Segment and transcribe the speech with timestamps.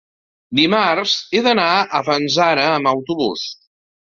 [0.59, 1.67] Dimarts he d'anar
[1.99, 3.49] a Fanzara amb autobús.